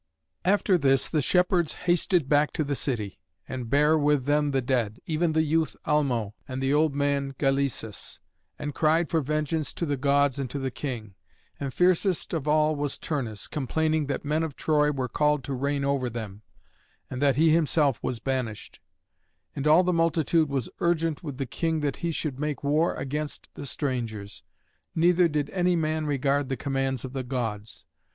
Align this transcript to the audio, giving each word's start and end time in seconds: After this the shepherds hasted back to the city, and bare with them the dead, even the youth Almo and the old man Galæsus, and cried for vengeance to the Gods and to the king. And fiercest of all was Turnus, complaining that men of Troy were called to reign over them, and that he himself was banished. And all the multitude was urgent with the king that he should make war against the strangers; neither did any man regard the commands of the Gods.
After 0.43 0.79
this 0.79 1.07
the 1.07 1.21
shepherds 1.21 1.73
hasted 1.85 2.27
back 2.27 2.51
to 2.53 2.63
the 2.63 2.73
city, 2.73 3.19
and 3.47 3.69
bare 3.69 3.95
with 3.99 4.25
them 4.25 4.49
the 4.49 4.59
dead, 4.59 4.99
even 5.05 5.33
the 5.33 5.43
youth 5.43 5.77
Almo 5.85 6.33
and 6.47 6.59
the 6.59 6.73
old 6.73 6.95
man 6.95 7.33
Galæsus, 7.33 8.17
and 8.57 8.73
cried 8.73 9.11
for 9.11 9.21
vengeance 9.21 9.75
to 9.75 9.85
the 9.85 9.97
Gods 9.97 10.39
and 10.39 10.49
to 10.49 10.57
the 10.57 10.71
king. 10.71 11.13
And 11.59 11.71
fiercest 11.71 12.33
of 12.33 12.47
all 12.47 12.75
was 12.75 12.97
Turnus, 12.97 13.47
complaining 13.47 14.07
that 14.07 14.25
men 14.25 14.41
of 14.41 14.55
Troy 14.55 14.91
were 14.91 15.07
called 15.07 15.43
to 15.43 15.53
reign 15.53 15.85
over 15.85 16.09
them, 16.09 16.41
and 17.07 17.21
that 17.21 17.35
he 17.35 17.51
himself 17.51 17.99
was 18.01 18.17
banished. 18.19 18.79
And 19.55 19.67
all 19.67 19.83
the 19.83 19.93
multitude 19.93 20.49
was 20.49 20.67
urgent 20.79 21.21
with 21.21 21.37
the 21.37 21.45
king 21.45 21.81
that 21.81 21.97
he 21.97 22.11
should 22.11 22.39
make 22.39 22.63
war 22.63 22.95
against 22.95 23.53
the 23.53 23.67
strangers; 23.67 24.41
neither 24.95 25.27
did 25.27 25.51
any 25.51 25.75
man 25.75 26.07
regard 26.07 26.49
the 26.49 26.57
commands 26.57 27.05
of 27.05 27.13
the 27.13 27.21
Gods. 27.21 27.85